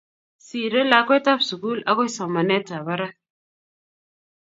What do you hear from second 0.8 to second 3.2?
lakwetab sugul agoi somanetab barak